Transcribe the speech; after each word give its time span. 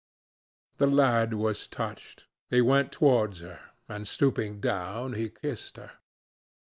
The 0.77 0.87
lad 0.87 1.35
was 1.35 1.67
touched. 1.67 2.25
He 2.49 2.59
went 2.59 2.91
towards 2.91 3.41
her, 3.41 3.59
and 3.87 4.07
stooping 4.07 4.59
down, 4.59 5.13
he 5.13 5.29
kissed 5.29 5.77
her. 5.77 5.91